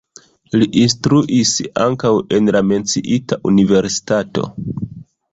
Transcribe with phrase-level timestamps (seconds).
[0.59, 1.51] Li instruis
[1.83, 4.47] ankaŭ en la menciita universitato.